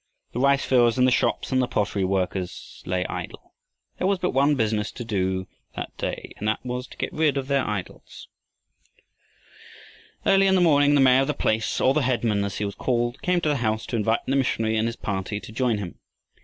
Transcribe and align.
The 0.31 0.39
rice 0.39 0.65
fields 0.65 0.97
and 0.97 1.05
the 1.05 1.11
shops 1.11 1.51
and 1.51 1.61
the 1.61 1.67
pottery 1.67 2.03
works 2.03 2.81
lay 2.87 3.05
idle. 3.05 3.53
There 3.99 4.07
was 4.07 4.17
but 4.17 4.31
one 4.33 4.55
business 4.55 4.91
to 4.93 5.05
do 5.05 5.47
that 5.75 5.95
day, 5.97 6.33
and 6.37 6.47
that 6.47 6.65
was 6.65 6.87
to 6.87 6.97
get 6.97 7.13
rid 7.13 7.37
of 7.37 7.47
their 7.47 7.63
idols. 7.63 8.27
Early 10.25 10.47
in 10.47 10.55
the 10.55 10.59
morning 10.59 10.95
the 10.95 11.01
mayor 11.01 11.21
of 11.21 11.27
the 11.27 11.35
place, 11.35 11.79
or 11.79 11.93
the 11.93 12.01
headman 12.01 12.43
as 12.43 12.57
he 12.57 12.65
was 12.65 12.73
called, 12.73 13.21
came 13.21 13.41
to 13.41 13.49
the 13.49 13.57
house 13.57 13.85
to 13.85 13.95
invite 13.95 14.25
the 14.25 14.35
missionary 14.35 14.75
and 14.75 14.87
his 14.87 14.95
party 14.95 15.39
to 15.39 15.51
join 15.51 15.77
him. 15.77 15.99